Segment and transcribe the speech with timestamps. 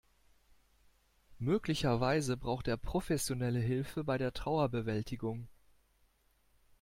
[1.37, 5.47] Möglicherweise braucht er professionelle Hilfe bei der Trauerbewältigung.